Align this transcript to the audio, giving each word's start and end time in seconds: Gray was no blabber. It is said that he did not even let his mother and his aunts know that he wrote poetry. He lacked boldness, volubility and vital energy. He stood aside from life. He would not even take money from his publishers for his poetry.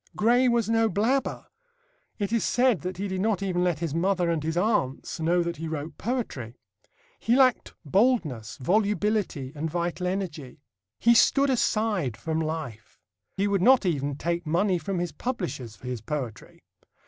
Gray 0.15 0.47
was 0.47 0.67
no 0.67 0.89
blabber. 0.89 1.45
It 2.17 2.33
is 2.33 2.43
said 2.43 2.81
that 2.81 2.97
he 2.97 3.07
did 3.07 3.21
not 3.21 3.43
even 3.43 3.63
let 3.63 3.77
his 3.77 3.93
mother 3.93 4.31
and 4.31 4.41
his 4.43 4.57
aunts 4.57 5.19
know 5.19 5.43
that 5.43 5.57
he 5.57 5.67
wrote 5.67 5.99
poetry. 5.99 6.55
He 7.19 7.35
lacked 7.35 7.75
boldness, 7.85 8.57
volubility 8.57 9.51
and 9.53 9.69
vital 9.69 10.07
energy. 10.07 10.63
He 10.97 11.13
stood 11.13 11.51
aside 11.51 12.17
from 12.17 12.39
life. 12.39 12.99
He 13.37 13.47
would 13.47 13.61
not 13.61 13.85
even 13.85 14.15
take 14.15 14.47
money 14.47 14.79
from 14.79 14.97
his 14.97 15.11
publishers 15.11 15.75
for 15.75 15.85
his 15.85 16.01
poetry. 16.01 16.63